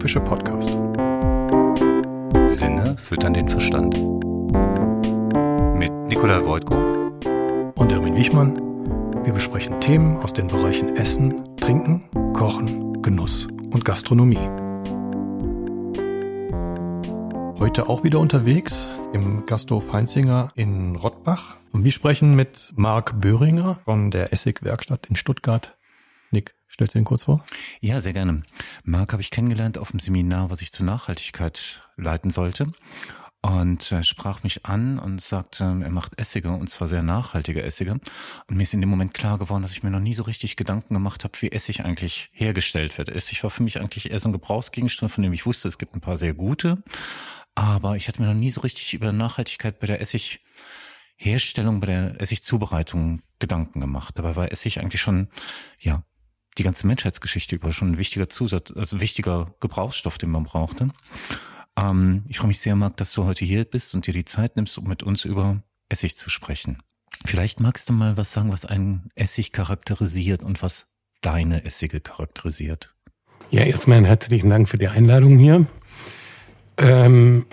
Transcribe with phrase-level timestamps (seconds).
[0.00, 0.70] philosophische Podcast.
[2.46, 3.94] Sinne füttern den Verstand.
[5.76, 6.74] Mit Nikolai Wojtko
[7.74, 8.56] und Erwin Wichmann.
[9.24, 14.48] Wir besprechen Themen aus den Bereichen Essen, Trinken, Kochen, Genuss und Gastronomie.
[17.58, 21.56] Heute auch wieder unterwegs im Gasthof Heinzinger in Rottbach.
[21.72, 25.76] Und wir sprechen mit Marc Böhringer von der Essig-Werkstatt in Stuttgart.
[26.30, 27.44] Nick, stellst du ihn kurz vor?
[27.80, 28.42] Ja, sehr gerne.
[28.84, 32.72] Marc habe ich kennengelernt auf dem Seminar, was ich zur Nachhaltigkeit leiten sollte.
[33.42, 37.92] Und äh, sprach mich an und sagte, er macht Essige und zwar sehr nachhaltige Essige.
[37.92, 40.56] Und mir ist in dem Moment klar geworden, dass ich mir noch nie so richtig
[40.56, 43.08] Gedanken gemacht habe, wie Essig eigentlich hergestellt wird.
[43.08, 45.94] Essig war für mich eigentlich eher so ein Gebrauchsgegenstand, von dem ich wusste, es gibt
[45.94, 46.82] ein paar sehr gute.
[47.54, 52.20] Aber ich hatte mir noch nie so richtig über Nachhaltigkeit bei der Essigherstellung, bei der
[52.20, 54.18] Essigzubereitung Gedanken gemacht.
[54.18, 55.28] Dabei war Essig eigentlich schon,
[55.78, 56.04] ja,
[56.58, 60.88] die ganze Menschheitsgeschichte über schon ein wichtiger Zusatz, also wichtiger Gebrauchsstoff, den man brauchte.
[61.76, 64.56] Ähm, ich freue mich sehr, Marc, dass du heute hier bist und dir die Zeit
[64.56, 66.82] nimmst, um mit uns über Essig zu sprechen.
[67.24, 70.86] Vielleicht magst du mal was sagen, was einen Essig charakterisiert und was
[71.20, 72.94] deine Essige charakterisiert.
[73.50, 75.66] Ja, erstmal einen herzlichen Dank für die Einladung hier.
[76.78, 77.46] Ähm,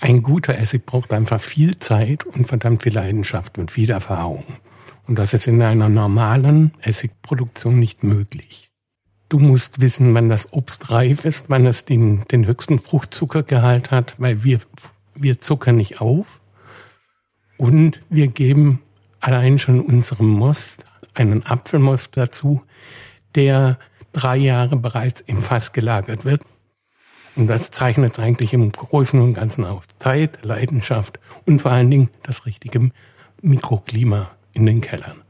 [0.00, 4.44] ein guter Essig braucht einfach viel Zeit und verdammt viel Leidenschaft und viel Erfahrung.
[5.06, 8.70] Und das ist in einer normalen Essigproduktion nicht möglich.
[9.28, 14.14] Du musst wissen, wann das Obst reif ist, wann es den, den höchsten Fruchtzuckergehalt hat,
[14.18, 14.60] weil wir,
[15.14, 16.40] wir zuckern nicht auf.
[17.56, 18.80] Und wir geben
[19.20, 20.84] allein schon unserem Most,
[21.14, 22.62] einen Apfelmost dazu,
[23.34, 23.78] der
[24.12, 26.44] drei Jahre bereits im Fass gelagert wird.
[27.34, 29.84] Und das zeichnet eigentlich im Großen und Ganzen aus.
[29.98, 32.90] Zeit, Leidenschaft und vor allen Dingen das richtige
[33.42, 35.22] Mikroklima in den Kellern.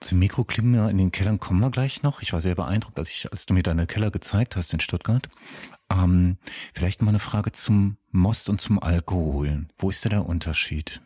[0.00, 2.20] Zum Mikroklima in den Kellern kommen wir gleich noch.
[2.22, 5.28] Ich war sehr beeindruckt, als, ich, als du mir deine Keller gezeigt hast in Stuttgart.
[5.90, 6.38] Ähm,
[6.74, 9.66] vielleicht mal eine Frage zum Most und zum Alkohol.
[9.78, 11.00] Wo ist da der Unterschied?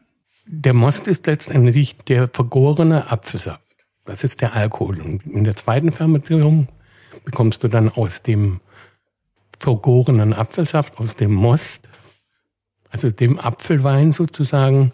[0.46, 3.62] Der Most ist letztendlich der vergorene Apfelsaft.
[4.06, 5.00] Das ist der Alkohol.
[5.00, 6.68] Und in der zweiten Fermentierung
[7.26, 8.60] bekommst du dann aus dem
[9.58, 11.86] vergorenen Apfelsaft, aus dem Most,
[12.88, 14.92] also dem Apfelwein sozusagen,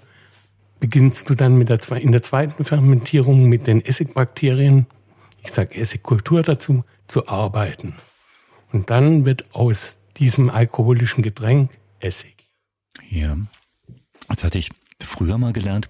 [0.81, 4.87] beginnst du dann mit der, in der zweiten Fermentierung mit den Essigbakterien,
[5.43, 7.95] ich sage Essigkultur dazu, zu arbeiten.
[8.73, 11.71] Und dann wird aus diesem alkoholischen Getränk
[12.01, 12.35] Essig.
[13.09, 13.37] Ja,
[14.29, 14.71] das hatte ich
[15.01, 15.89] früher mal gelernt.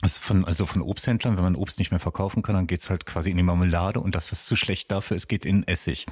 [0.00, 3.04] Also von, also von Obsthändlern, wenn man Obst nicht mehr verkaufen kann, dann geht's halt
[3.04, 6.06] quasi in die Marmelade und das, was zu schlecht dafür ist, geht in Essig.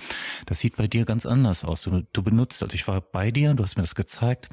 [0.45, 1.83] Das sieht bei dir ganz anders aus.
[1.83, 4.49] Du, du benutzt, also ich war bei dir, du hast mir das gezeigt,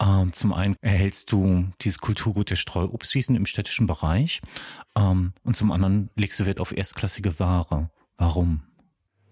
[0.00, 4.42] ähm, zum einen erhältst du dieses Kulturgut der Streuobstwiesen im städtischen Bereich
[4.96, 7.90] ähm, und zum anderen legst du Wert auf erstklassige Ware.
[8.18, 8.62] Warum?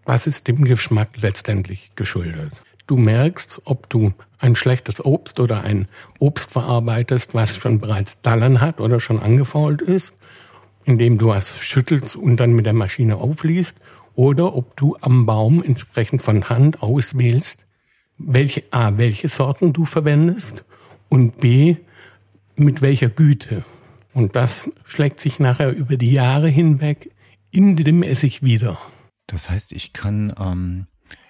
[0.04, 2.62] Was ist dem Geschmack letztendlich geschuldet?
[2.86, 5.88] Du merkst, ob du ein schlechtes Obst oder ein
[6.19, 10.14] Obst verarbeitest, was schon bereits Dallern hat oder schon angefault ist,
[10.84, 13.80] indem du es schüttelst und dann mit der Maschine aufliest,
[14.14, 17.66] oder ob du am Baum entsprechend von Hand auswählst,
[18.19, 20.64] welche, A, welche Sorten du verwendest
[21.08, 21.76] und B,
[22.56, 23.64] mit welcher Güte.
[24.14, 27.10] Und das schlägt sich nachher über die Jahre hinweg
[27.50, 28.78] in dem Essig wieder.
[29.26, 30.86] Das heißt, ich kann, ähm,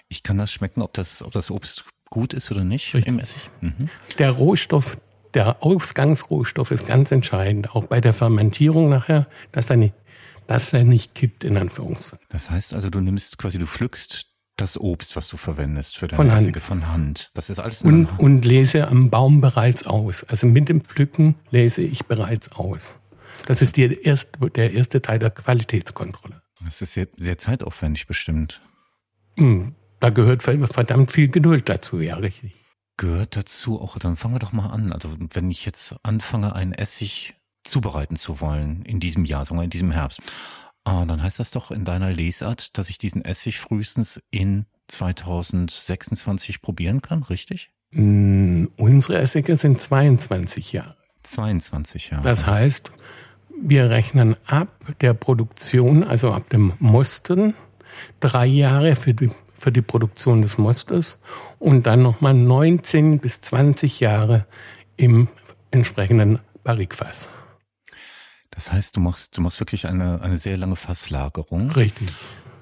[0.08, 3.12] ich kann das schmecken, ob das, ob das Obst gut ist oder nicht Richtig.
[3.12, 3.50] im Essig.
[3.60, 3.88] Mhm.
[4.18, 4.98] Der Rohstoff,
[5.34, 9.94] der Ausgangsrohstoff ist ganz entscheidend, auch bei der Fermentierung nachher, dass er nicht,
[10.46, 12.24] dass er nicht kippt, in Anführungszeichen.
[12.28, 16.16] Das heißt also, du nimmst quasi, du pflückst das Obst, was du verwendest für deine
[16.16, 16.58] von Hand.
[16.60, 17.30] von Hand.
[17.34, 20.24] Das ist alles und, und lese am Baum bereits aus.
[20.24, 22.94] Also mit dem Pflücken lese ich bereits aus.
[23.46, 26.40] Das ist die erste, der erste Teil der Qualitätskontrolle.
[26.64, 28.62] Das ist sehr, sehr zeitaufwendig bestimmt.
[29.38, 29.74] Hm,
[30.06, 32.54] da gehört verdammt viel Geduld dazu, ja, richtig.
[32.96, 34.92] Gehört dazu auch, dann fangen wir doch mal an.
[34.92, 37.34] Also wenn ich jetzt anfange, einen Essig
[37.64, 40.20] zubereiten zu wollen in diesem Jahr, wir in diesem Herbst,
[40.86, 46.62] Ah, dann heißt das doch in deiner Lesart, dass ich diesen Essig frühestens in 2026
[46.62, 47.72] probieren kann, richtig?
[47.90, 50.94] Mm, unsere Essige sind 22 Jahre.
[51.24, 52.22] 22 Jahre.
[52.22, 52.92] Das heißt,
[53.60, 54.68] wir rechnen ab
[55.00, 57.54] der Produktion, also ab dem Mosten,
[58.20, 61.16] drei Jahre für die, für die Produktion des Mostes
[61.58, 64.46] und dann nochmal 19 bis 20 Jahre
[64.96, 65.28] im
[65.70, 67.28] entsprechenden Barrikfass.
[68.50, 71.70] Das heißt, du machst, du machst wirklich eine, eine sehr lange Fasslagerung.
[71.72, 72.08] Richtig.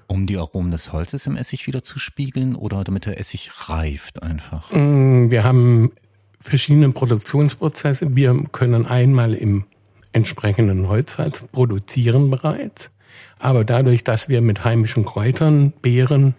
[0.07, 4.23] Um die Aromen des Holzes im Essig wieder zu spiegeln oder damit der Essig reift
[4.23, 4.71] einfach?
[4.73, 5.93] Mm, wir haben
[6.41, 8.15] verschiedene Produktionsprozesse.
[8.15, 9.65] Wir können einmal im
[10.13, 12.91] entsprechenden Holzfass produzieren bereits.
[13.39, 16.35] Aber dadurch, dass wir mit heimischen Kräutern, Beeren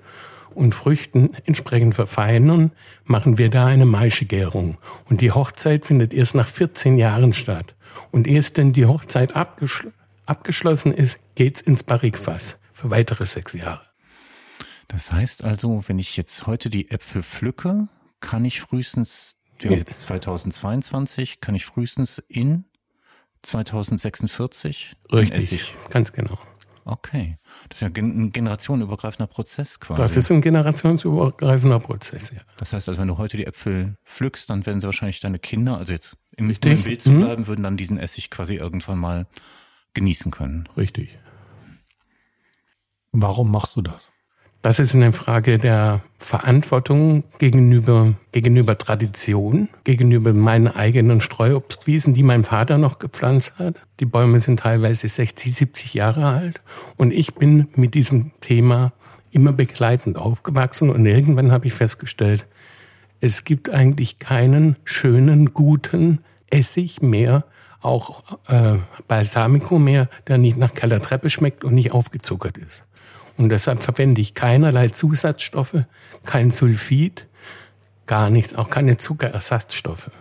[0.56, 2.72] und Früchten entsprechend verfeinern,
[3.04, 4.78] machen wir da eine Maischegärung.
[5.10, 7.76] Und die Hochzeit findet erst nach 14 Jahren statt.
[8.12, 9.92] Und erst wenn die Hochzeit abgeschl
[10.26, 13.82] abgeschlossen ist, geht's ins Barrikfass für weitere sechs Jahre.
[14.88, 17.88] Das heißt also, wenn ich jetzt heute die Äpfel pflücke,
[18.22, 22.66] kann ich frühestens, wir haben jetzt 2022, kann ich frühestens in
[23.44, 26.40] 2046 Richtig, ganz genau.
[26.88, 27.40] Okay.
[27.68, 30.00] Das ist ja ein generationenübergreifender Prozess quasi.
[30.00, 32.42] Das ist ein generationsübergreifender Prozess, ja.
[32.58, 35.78] Das heißt also, wenn du heute die Äpfel pflückst, dann werden sie wahrscheinlich deine Kinder,
[35.80, 37.20] also jetzt im, im Bild zu Mhm.
[37.22, 39.26] bleiben, würden dann diesen Essig quasi irgendwann mal
[39.96, 40.70] genießen können.
[40.78, 41.18] Richtig.
[43.12, 44.12] Warum machst du das?
[44.66, 52.44] Das ist eine Frage der Verantwortung gegenüber, gegenüber Tradition, gegenüber meinen eigenen Streuobstwiesen, die mein
[52.44, 53.76] Vater noch gepflanzt hat.
[54.00, 56.62] Die Bäume sind teilweise 60, 70 Jahre alt.
[56.98, 58.92] Und ich bin mit diesem Thema
[59.30, 60.90] immer begleitend aufgewachsen.
[60.90, 62.48] Und irgendwann habe ich festgestellt,
[63.22, 67.46] es gibt eigentlich keinen schönen, guten Essig mehr,
[67.82, 68.78] auch äh,
[69.08, 72.84] Balsamico mehr, der nicht nach kalter Treppe schmeckt und nicht aufgezuckert ist.
[73.38, 75.84] Und deshalb verwende ich keinerlei Zusatzstoffe,
[76.26, 77.28] kein Sulfid,
[78.06, 80.12] gar nichts, auch keine Zuckerersatzstoffe.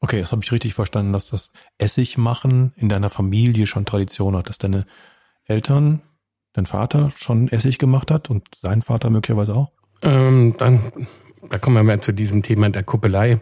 [0.00, 4.48] Okay, das habe ich richtig verstanden, dass das Essigmachen in deiner Familie schon Tradition hat,
[4.48, 4.84] dass deine
[5.46, 6.02] Eltern,
[6.52, 9.72] dein Vater schon Essig gemacht hat und sein Vater möglicherweise auch.
[10.02, 10.92] Ähm, dann,
[11.48, 13.40] da kommen wir mal zu diesem Thema der Kuppelei.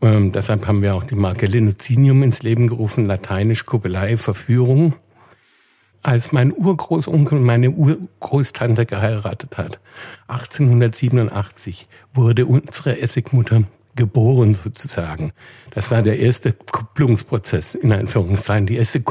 [0.00, 4.96] Ähm, deshalb haben wir auch die Marke Linocinium ins Leben gerufen, lateinisch Kuppelei, Verführung.
[6.02, 9.80] Als mein Urgroßonkel und meine Urgroßtante geheiratet hat,
[10.26, 13.62] 1887, wurde unsere Essigmutter
[13.94, 15.32] geboren sozusagen.
[15.70, 19.02] Das war der erste Kupplungsprozess, in Anführungszeichen, die erste.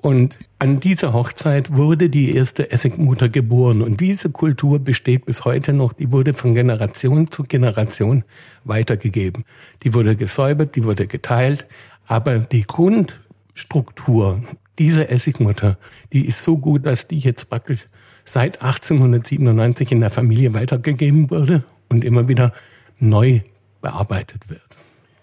[0.00, 3.82] Und an dieser Hochzeit wurde die erste Essigmutter geboren.
[3.82, 5.92] Und diese Kultur besteht bis heute noch.
[5.92, 8.24] Die wurde von Generation zu Generation
[8.64, 9.44] weitergegeben.
[9.82, 11.66] Die wurde gesäubert, die wurde geteilt.
[12.06, 14.40] Aber die Grundstruktur
[14.78, 15.78] dieser Essigmutter,
[16.12, 17.88] die ist so gut, dass die jetzt praktisch
[18.24, 22.52] seit 1897 in der Familie weitergegeben wurde und immer wieder
[22.98, 23.40] neu
[23.80, 24.62] bearbeitet wird.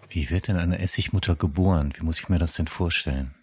[0.10, 1.94] Wie wird denn eine Essigmutter geboren?
[1.98, 3.34] Wie muss ich mir das denn vorstellen?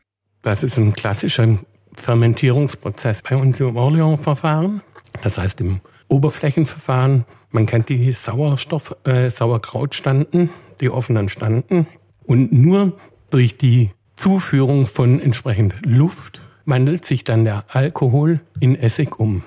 [0.43, 1.59] Das ist ein klassischer
[1.95, 4.81] Fermentierungsprozess bei uns im Orleans-Verfahren.
[5.23, 7.25] Das heißt im Oberflächenverfahren.
[7.51, 10.51] Man kennt die Sauerstoff, äh, Sauerkrautstanden,
[10.81, 11.87] die offenen Standen.
[12.25, 12.97] Und nur
[13.31, 13.91] durch die
[14.23, 19.43] Zuführung von entsprechend Luft wandelt sich dann der Alkohol in Essig um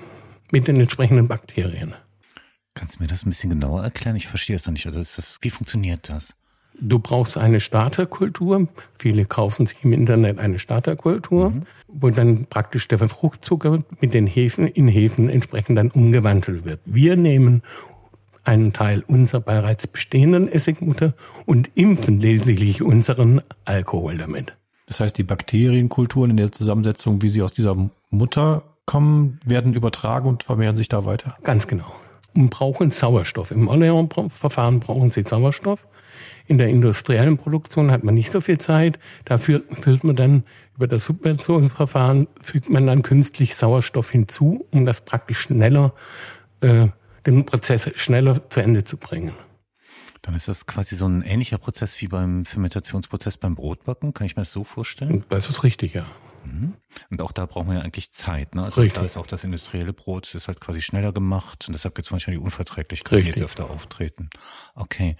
[0.52, 1.94] mit den entsprechenden Bakterien.
[2.74, 4.16] Kannst du mir das ein bisschen genauer erklären?
[4.16, 4.84] Ich verstehe es noch nicht.
[4.84, 6.34] Also ist das, wie funktioniert das?
[6.78, 8.68] Du brauchst eine Starterkultur.
[8.98, 11.62] Viele kaufen sich im Internet eine Starterkultur, mhm.
[11.88, 16.80] wo dann praktisch der Fruchtzucker mit den Hefen in Hefen entsprechend dann umgewandelt wird.
[16.84, 17.62] Wir nehmen
[18.44, 21.14] einen Teil unserer bereits bestehenden Essigmutter
[21.46, 24.54] und impfen lediglich unseren Alkohol damit.
[24.86, 27.76] Das heißt, die Bakterienkulturen in der Zusammensetzung, wie sie aus dieser
[28.10, 31.36] Mutter kommen, werden übertragen und vermehren sich da weiter.
[31.42, 31.92] Ganz genau.
[32.34, 33.50] Und brauchen Sauerstoff.
[33.50, 35.86] Im Orleans-Verfahren brauchen sie Sauerstoff.
[36.46, 38.98] In der industriellen Produktion hat man nicht so viel Zeit.
[39.24, 40.44] Dafür führt man dann
[40.76, 45.94] über das Subventionsverfahren fügt man dann künstlich Sauerstoff hinzu, um das praktisch schneller,
[46.60, 46.88] äh,
[47.24, 49.32] den Prozess schneller zu Ende zu bringen.
[50.26, 54.12] Dann ist das quasi so ein ähnlicher Prozess wie beim Fermentationsprozess beim Brotbacken.
[54.12, 55.24] Kann ich mir das so vorstellen?
[55.28, 56.04] Das ist richtig, ja.
[57.10, 58.54] Und auch da brauchen wir ja eigentlich Zeit.
[58.54, 58.64] Ne?
[58.64, 59.00] Also Richtig.
[59.00, 62.12] da ist auch das industrielle Brot ist halt quasi schneller gemacht und deshalb gibt es
[62.12, 64.30] manchmal die Unverträglichkeiten, die jetzt öfter auftreten.
[64.74, 65.16] Okay.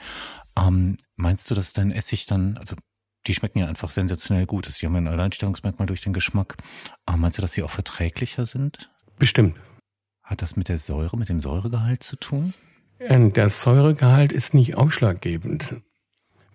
[0.56, 2.76] Ähm, meinst du, dass dein Essig dann, also
[3.26, 4.66] die schmecken ja einfach sensationell gut.
[4.66, 6.56] Sie haben ja ein Alleinstellungsmerkmal durch den Geschmack.
[7.06, 8.90] Aber meinst du, dass sie auch verträglicher sind?
[9.18, 9.56] Bestimmt.
[10.22, 12.54] Hat das mit der Säure, mit dem Säuregehalt zu tun?
[13.00, 15.76] Ähm, Der Säuregehalt ist nicht ausschlaggebend.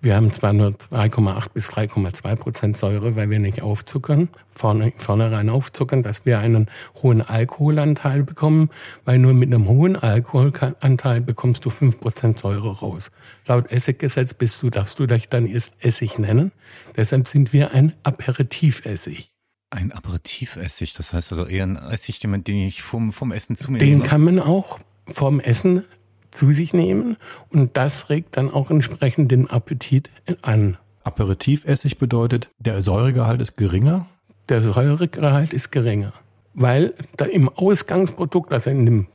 [0.04, 5.48] Wir haben zwar nur 2,8 bis 3,2 Prozent Säure, weil wir nicht aufzuckern, vorne, vornherein
[5.48, 6.72] aufzuckern, dass wir einen
[7.04, 8.72] hohen Alkoholanteil bekommen,
[9.06, 13.12] weil nur mit einem hohen Alkoholanteil bekommst du 5 Prozent Säure raus.
[13.46, 16.52] Laut Essiggesetz bist du, darfst du dich dann erst Essig nennen.
[16.98, 19.32] Deshalb sind wir ein Aperitivessig.
[19.70, 23.78] Ein Aperitivessig, das heißt also eher ein Essig, den, ich vom, vom Essen zu mir?
[23.78, 25.84] Den kann man auch vorm Essen
[26.32, 27.18] zu sich nehmen
[27.50, 30.10] und das regt dann auch entsprechend den Appetit
[30.42, 30.78] an.
[31.04, 34.08] Aperitivessig bedeutet, der Säuregehalt ist geringer.
[34.50, 36.14] Der Säuregehalt ist geringer,
[36.54, 39.08] weil da im Ausgangsprodukt, also in dem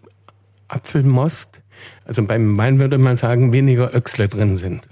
[0.69, 1.63] Apfelmost,
[2.05, 4.89] also beim Wein würde man sagen, weniger Öchsle drin sind.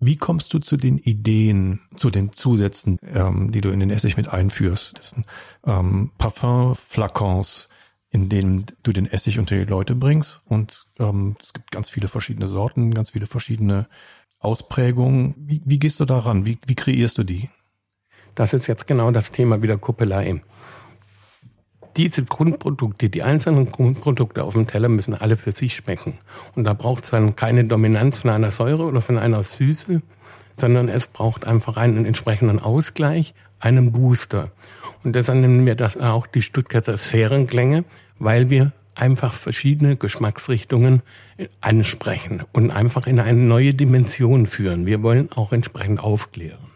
[0.00, 4.16] Wie kommst du zu den Ideen, zu den Zusätzen, ähm, die du in den Essig
[4.16, 4.98] mit einführst?
[4.98, 5.26] Das sind
[5.64, 7.68] ähm, Parfum-Flakons,
[8.14, 10.40] in denen du den Essig unter die Leute bringst.
[10.44, 13.88] Und ähm, es gibt ganz viele verschiedene Sorten, ganz viele verschiedene
[14.38, 15.34] Ausprägungen.
[15.36, 16.46] Wie, wie gehst du daran?
[16.46, 17.50] Wie, wie kreierst du die?
[18.36, 20.40] Das ist jetzt genau das Thema wieder Kuppelei.
[21.96, 26.18] Diese Grundprodukte, die einzelnen Grundprodukte auf dem Teller müssen alle für sich schmecken.
[26.54, 30.02] Und da braucht es dann keine Dominanz von einer Säure oder von einer Süße,
[30.56, 34.52] sondern es braucht einfach einen entsprechenden Ausgleich, einen Booster.
[35.02, 37.84] Und deshalb nennen wir das auch die Stuttgarter Sphärenklänge,
[38.18, 41.02] weil wir einfach verschiedene Geschmacksrichtungen
[41.60, 44.86] ansprechen und einfach in eine neue Dimension führen.
[44.86, 46.70] Wir wollen auch entsprechend aufklären.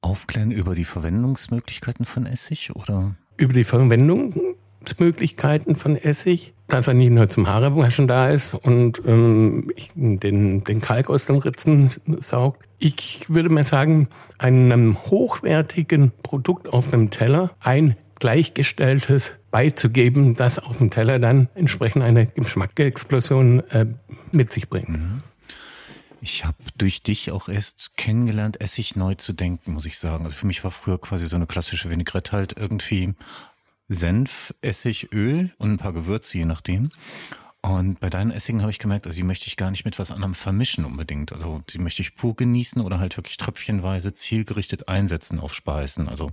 [0.00, 3.14] Aufklären über die Verwendungsmöglichkeiten von Essig oder?
[3.36, 9.70] Über die Verwendungsmöglichkeiten von Essig, dass er nicht nur zum Haarewaschen da ist und ähm,
[9.94, 12.66] den, den Kalk aus den Ritzen saugt.
[12.78, 14.08] Ich würde mal sagen,
[14.38, 22.04] einem hochwertigen Produkt auf dem Teller ein gleichgestelltes beizugeben, das auf dem Teller dann entsprechend
[22.04, 23.86] eine Geschmacksexplosion äh,
[24.30, 24.90] mit sich bringt.
[24.90, 25.22] Mhm.
[26.22, 30.24] Ich habe durch dich auch erst kennengelernt, Essig neu zu denken, muss ich sagen.
[30.24, 33.14] Also für mich war früher quasi so eine klassische Vinaigrette halt irgendwie
[33.88, 36.90] Senf, Essig, Öl und ein paar Gewürze, je nachdem.
[37.62, 40.10] Und bei deinen Essigen habe ich gemerkt, also die möchte ich gar nicht mit was
[40.10, 41.32] anderem vermischen unbedingt.
[41.32, 46.08] Also die möchte ich pur genießen oder halt wirklich tröpfchenweise zielgerichtet einsetzen auf Speisen.
[46.08, 46.30] Also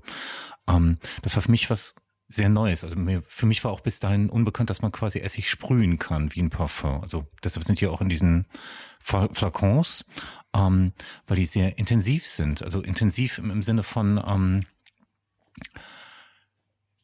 [0.70, 1.96] ähm, das war für mich was
[2.30, 2.84] sehr Neues.
[2.84, 6.34] Also mir, für mich war auch bis dahin unbekannt, dass man quasi Essig sprühen kann
[6.34, 7.02] wie ein Parfum.
[7.02, 8.48] Also deshalb sind die auch in diesen
[9.00, 10.06] Flakons,
[10.54, 10.94] ähm,
[11.26, 12.64] weil die sehr intensiv sind.
[12.64, 14.66] Also intensiv im, im Sinne von ähm,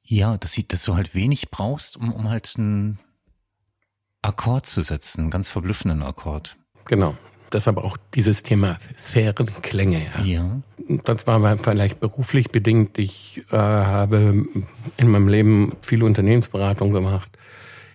[0.01, 3.00] ja, dass, sie, dass du halt wenig brauchst, um, um halt einen
[4.24, 6.58] Akkord zu setzen, einen ganz verblüffenden Akkord.
[6.86, 7.15] Genau
[7.53, 10.08] deshalb auch dieses Thema Sphärenklänge.
[10.18, 10.24] Ja.
[10.24, 10.62] ja.
[11.06, 12.98] Das war vielleicht beruflich bedingt.
[12.98, 14.46] Ich äh, habe
[14.98, 17.30] in meinem Leben viele Unternehmensberatung gemacht.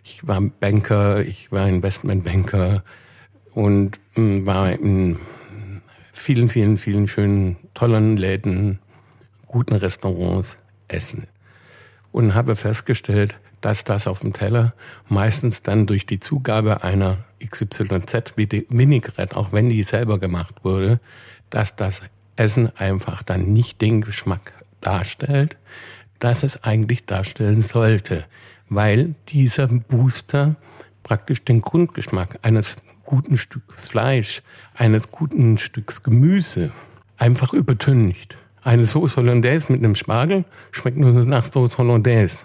[0.04, 2.82] Ich war Banker, ich war Investmentbanker
[3.54, 5.18] und äh, war in
[6.12, 8.78] vielen, vielen, vielen schönen, tollen Läden,
[9.46, 10.56] guten Restaurants
[10.88, 11.26] essen.
[12.10, 14.74] Und habe festgestellt, dass das auf dem Teller
[15.08, 20.64] meistens dann durch die Zugabe einer XYZ wie die Vinaigrette, auch wenn die selber gemacht
[20.64, 21.00] wurde,
[21.50, 22.02] dass das
[22.36, 25.56] Essen einfach dann nicht den Geschmack darstellt,
[26.18, 28.24] dass es eigentlich darstellen sollte,
[28.68, 30.56] weil dieser Booster
[31.02, 34.42] praktisch den Grundgeschmack eines guten Stücks Fleisch,
[34.74, 36.72] eines guten Stücks Gemüse
[37.16, 38.36] einfach übertüncht.
[38.62, 42.44] Eine Sauce Hollandaise mit einem Spargel schmeckt nur nach Sauce Hollandaise.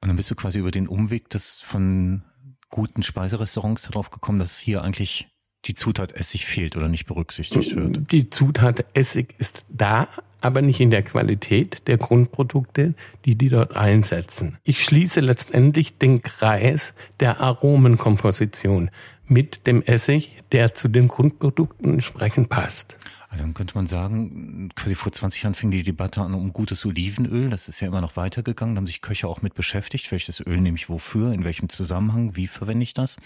[0.00, 2.22] Und dann bist du quasi über den Umweg des von
[2.70, 5.28] guten Speiserestaurants darauf gekommen, dass hier eigentlich
[5.66, 8.10] die Zutat Essig fehlt oder nicht berücksichtigt wird?
[8.10, 10.08] Die Zutat Essig ist da,
[10.40, 12.94] aber nicht in der Qualität der Grundprodukte,
[13.26, 14.56] die die dort einsetzen.
[14.64, 18.90] Ich schließe letztendlich den Kreis der Aromenkomposition
[19.26, 22.98] mit dem Essig, der zu den Grundprodukten entsprechend passt.
[23.30, 26.84] Also dann könnte man sagen, quasi vor 20 Jahren fing die Debatte an um gutes
[26.84, 27.48] Olivenöl.
[27.48, 28.74] Das ist ja immer noch weitergegangen.
[28.74, 30.10] Da haben sich Köche auch mit beschäftigt.
[30.10, 31.32] Welches Öl nehme ich wofür?
[31.32, 32.34] In welchem Zusammenhang?
[32.34, 33.18] Wie verwende ich das?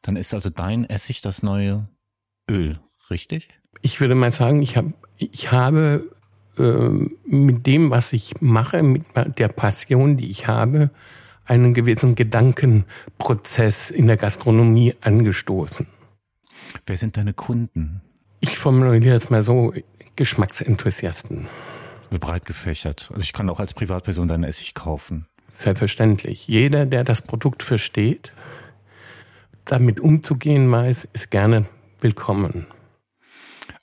[0.00, 1.86] Dann ist also dein Essig das neue
[2.50, 3.48] Öl, richtig?
[3.82, 6.10] Ich würde mal sagen, ich habe, ich habe
[6.56, 6.88] äh,
[7.26, 9.04] mit dem, was ich mache, mit
[9.36, 10.90] der Passion, die ich habe,
[11.44, 15.86] einen gewissen Gedankenprozess in der Gastronomie angestoßen.
[16.86, 18.00] Wer sind deine Kunden?
[18.46, 19.72] Ich formuliere jetzt mal so,
[20.16, 21.48] Geschmacksenthusiasten.
[22.10, 23.08] Also breit gefächert.
[23.10, 25.26] Also ich kann auch als Privatperson deinen Essig kaufen.
[25.50, 26.46] Selbstverständlich.
[26.46, 28.34] Jeder, der das Produkt versteht,
[29.64, 31.64] damit umzugehen weiß, ist gerne
[32.00, 32.66] willkommen.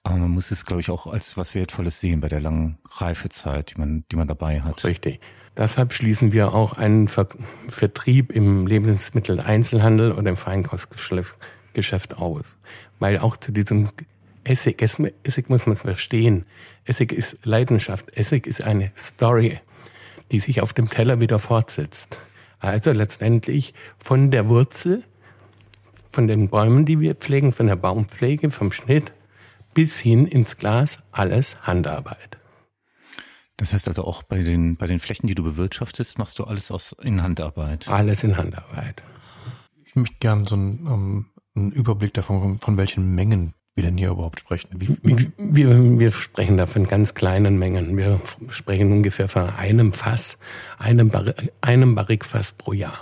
[0.03, 3.71] Aber man muss es, glaube ich, auch als was Wertvolles sehen bei der langen Reifezeit,
[3.73, 4.85] die man, die man dabei hat.
[4.85, 5.21] Richtig.
[5.57, 7.29] Deshalb schließen wir auch einen Ver
[7.67, 12.57] Vertrieb im Lebensmitteleinzelhandel oder im Feinkostgeschäft aus.
[12.99, 13.89] Weil auch zu diesem
[14.43, 16.45] Essig, Essig muss man verstehen.
[16.85, 18.15] Essig ist Leidenschaft.
[18.17, 19.59] Essig ist eine Story,
[20.31, 22.19] die sich auf dem Teller wieder fortsetzt.
[22.59, 25.03] Also letztendlich von der Wurzel,
[26.09, 29.13] von den Bäumen, die wir pflegen, von der Baumpflege, vom Schnitt
[29.73, 32.37] bis hin ins Glas, alles Handarbeit.
[33.57, 36.71] Das heißt also auch bei den, bei den Flächen, die du bewirtschaftest, machst du alles
[36.71, 37.87] aus in Handarbeit?
[37.87, 39.03] Alles in Handarbeit.
[39.85, 43.97] Ich möchte gerne so einen, um, ähm, einen Überblick davon, von welchen Mengen wir denn
[43.97, 44.69] hier überhaupt sprechen?
[44.73, 45.31] Wie, wie?
[45.37, 47.95] Wir, wir sprechen da von ganz kleinen Mengen.
[47.97, 50.37] Wir sprechen ungefähr von einem Fass,
[50.77, 52.97] einem, Bar einem Barrikfass pro Jahr.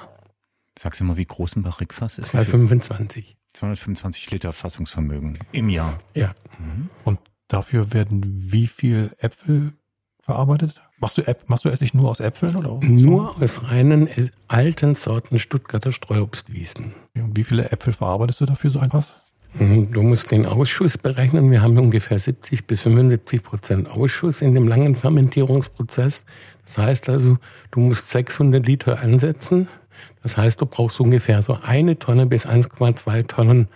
[0.77, 2.29] Sagst du mal, wie groß ein Barrikfass ist?
[2.29, 3.35] 225.
[3.53, 5.97] 225 Liter Fassungsvermögen im Jahr.
[6.13, 6.35] Ja.
[6.59, 6.89] Mhm.
[7.03, 9.73] Und dafür werden wie viel Äpfel
[10.21, 10.81] verarbeitet?
[10.99, 12.79] Machst du, Äp machst du Essig nur aus Äpfeln oder?
[12.85, 16.93] Nur aus reinen äh, alten Sorten Stuttgarter Streuobstwiesen.
[17.13, 19.07] Wie viele Äpfel verarbeitest du dafür so einfach?
[19.07, 21.49] Mhm, du musst den Ausschuss berechnen.
[21.51, 26.25] Wir haben ungefähr 70 bis 75 Prozent Ausschuss in dem langen Fermentierungsprozess.
[26.65, 27.37] Das heißt also,
[27.71, 29.67] du musst 600 Liter ansetzen.
[30.21, 33.67] Das heißt, du brauchst ungefähr so eine Tonne bis 1,2 Tonnen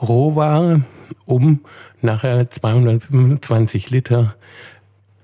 [0.00, 0.82] Rohware,
[1.24, 1.60] um
[2.00, 4.36] nachher 225 Liter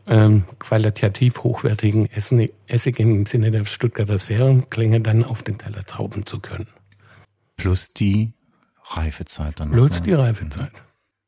[0.07, 6.41] ähm, qualitativ hochwertigen Essig im Sinne der Stuttgarter Sphärenklänge dann auf den Teller zaubern zu
[6.41, 6.67] können.
[7.57, 8.34] Plus die
[8.85, 9.71] Reifezeit dann.
[9.71, 10.85] Plus die Reifezeit.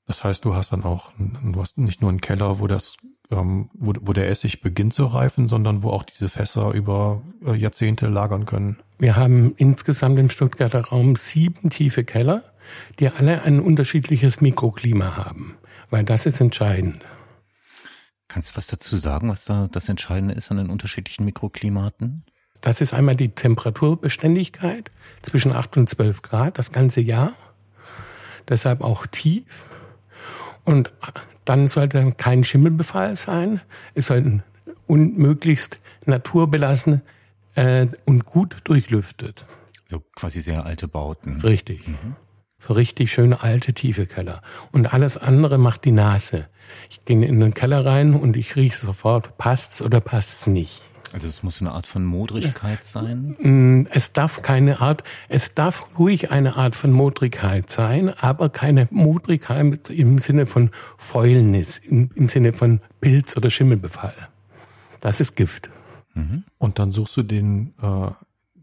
[0.06, 2.96] Das heißt, du hast dann auch, du hast nicht nur einen Keller, wo das,
[3.30, 7.54] ähm, wo, wo der Essig beginnt zu reifen, sondern wo auch diese Fässer über äh,
[7.56, 8.78] Jahrzehnte lagern können.
[8.98, 12.44] Wir haben insgesamt im Stuttgarter Raum sieben tiefe Keller,
[13.00, 15.56] die alle ein unterschiedliches Mikroklima haben,
[15.90, 17.04] weil das ist entscheidend.
[18.28, 22.24] Kannst du was dazu sagen, was da das Entscheidende ist an den unterschiedlichen Mikroklimaten?
[22.60, 24.90] Das ist einmal die Temperaturbeständigkeit
[25.22, 27.32] zwischen 8 und 12 Grad das ganze Jahr.
[28.48, 29.66] Deshalb auch tief.
[30.64, 30.92] Und
[31.44, 33.60] dann sollte kein Schimmelbefall sein.
[33.94, 34.42] Es sollten
[34.86, 37.02] unmöglichst naturbelassen
[37.54, 39.46] äh, und gut durchlüftet.
[39.86, 41.40] So quasi sehr alte Bauten.
[41.40, 41.86] Richtig.
[41.86, 42.16] Mhm.
[42.58, 44.40] So richtig schöne alte tiefe Keller.
[44.72, 46.48] Und alles andere macht die Nase.
[46.88, 50.82] Ich gehe in den Keller rein und ich rieche sofort, passt's oder passt's nicht.
[51.16, 53.36] Also es muss eine Art von Modrigkeit sein?
[53.40, 58.86] Mm, es darf keine Art, es darf ruhig eine Art von Modrigkeit sein, aber keine
[58.90, 60.68] Modrigkeit im Sinne von
[60.98, 64.12] Fäulnis, im, im Sinne von Pilz- oder Schimmelbefall.
[65.00, 65.70] Das ist Gift.
[66.12, 66.44] Mhm.
[66.58, 68.10] Und dann suchst du den, äh,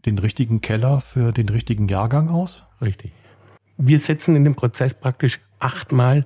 [0.06, 2.62] den richtigen Keller für den richtigen Jahrgang aus?
[2.80, 3.10] Richtig.
[3.78, 6.24] Wir setzen in dem Prozess praktisch achtmal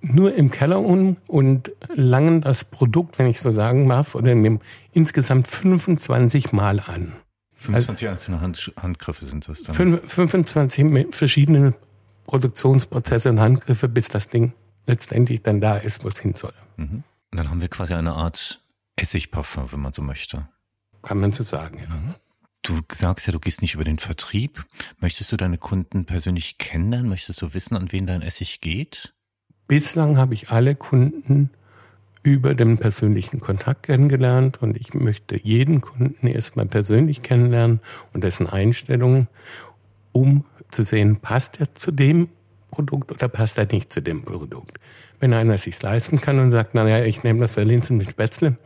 [0.00, 4.60] nur im Keller um und langen das Produkt, wenn ich so sagen darf, oder nehmen
[4.92, 7.12] insgesamt 25 Mal an.
[7.56, 9.74] 25 einzelne Hand, Handgriffe sind das dann?
[9.74, 11.74] 25 verschiedene
[12.24, 14.52] Produktionsprozesse und Handgriffe, bis das Ding
[14.86, 16.52] letztendlich dann da ist, wo es hin soll.
[16.76, 17.02] Mhm.
[17.30, 18.62] Und dann haben wir quasi eine Art
[18.96, 20.48] Essigparfum, wenn man so möchte.
[21.02, 21.88] Kann man so sagen, ja.
[21.88, 22.14] Mhm.
[22.62, 24.66] Du sagst ja, du gehst nicht über den Vertrieb.
[24.98, 27.08] Möchtest du deine Kunden persönlich kennenlernen?
[27.08, 29.14] Möchtest du wissen, an wen dein Essig geht?
[29.68, 31.50] Bislang habe ich alle Kunden
[32.22, 37.80] über den persönlichen Kontakt kennengelernt und ich möchte jeden Kunden erstmal persönlich kennenlernen
[38.14, 39.28] und dessen Einstellungen,
[40.12, 42.30] um zu sehen, passt er zu dem
[42.70, 44.78] Produkt oder passt er nicht zu dem Produkt.
[45.20, 48.56] Wenn einer sich leisten kann und sagt, naja, ich nehme das für Linsen mit Spätzle,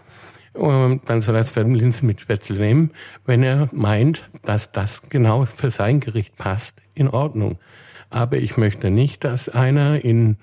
[0.54, 2.92] dann soll er für Linsen mit Spätzle nehmen,
[3.26, 7.58] wenn er meint, dass das genau für sein Gericht passt, in Ordnung.
[8.08, 10.36] Aber ich möchte nicht, dass einer in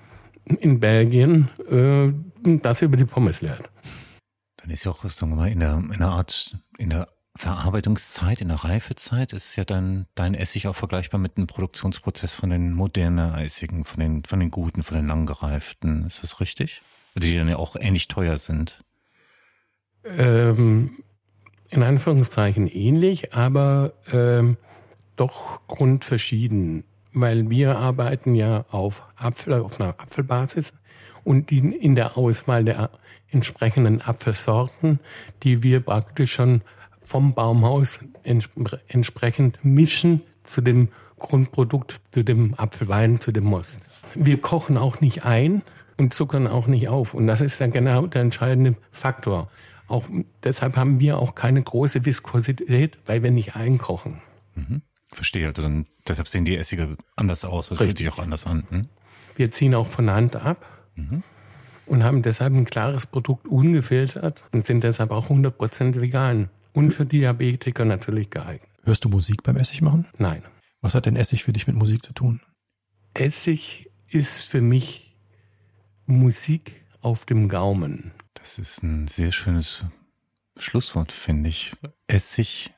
[0.56, 2.12] in Belgien äh,
[2.58, 3.70] das über die Pommes lernt.
[4.56, 8.40] Dann ist ja auch, sagen wir mal, in der, in der Art, in der Verarbeitungszeit,
[8.40, 12.72] in der Reifezeit ist ja dann dein Essig auch vergleichbar mit dem Produktionsprozess von den
[12.72, 16.06] modernen Essigen, von den, von den guten, von den langgereiften.
[16.06, 16.82] Ist das richtig?
[17.14, 18.84] Die dann ja auch ähnlich teuer sind.
[20.04, 20.90] Ähm,
[21.70, 24.56] in Anführungszeichen ähnlich, aber ähm,
[25.16, 30.72] doch grundverschieden weil wir arbeiten ja auf Apfel, auf einer Apfelbasis
[31.24, 32.90] und in, der Auswahl der
[33.30, 35.00] entsprechenden Apfelsorten,
[35.42, 36.62] die wir praktisch schon
[37.00, 43.80] vom Baumhaus entspre entsprechend mischen zu dem Grundprodukt, zu dem Apfelwein, zu dem Most.
[44.14, 45.62] Wir kochen auch nicht ein
[45.98, 47.14] und zuckern auch nicht auf.
[47.14, 49.50] Und das ist dann genau der entscheidende Faktor.
[49.86, 50.06] Auch
[50.44, 54.20] deshalb haben wir auch keine große Viskosität, weil wir nicht einkochen.
[54.54, 54.82] Mhm.
[55.12, 55.48] Verstehe.
[55.48, 57.68] Also dann, deshalb sehen die Essige anders aus.
[57.68, 58.64] Das fühlt sich auch anders an.
[58.70, 58.88] Hm?
[59.36, 61.22] Wir ziehen auch von Hand ab mhm.
[61.86, 66.50] und haben deshalb ein klares Produkt ungefiltert und sind deshalb auch 100% vegan.
[66.72, 68.68] Und für Diabetiker natürlich geeignet.
[68.84, 70.06] Hörst du Musik beim Essig machen?
[70.18, 70.42] Nein.
[70.80, 72.40] Was hat denn Essig für dich mit Musik zu tun?
[73.12, 75.16] Essig ist für mich
[76.06, 78.12] Musik auf dem Gaumen.
[78.34, 79.84] Das ist ein sehr schönes
[80.56, 81.72] Schlusswort, finde ich.
[82.06, 82.72] Essig,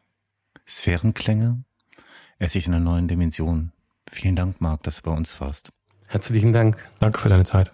[0.67, 1.65] Sphärenklänge,
[2.43, 3.71] Essig in einer neuen Dimension.
[4.11, 5.71] Vielen Dank, Marc, dass du bei uns warst.
[6.09, 6.85] Herzlichen Dank.
[6.99, 7.71] Danke für deine Zeit.